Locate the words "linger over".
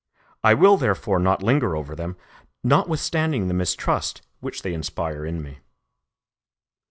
1.43-1.95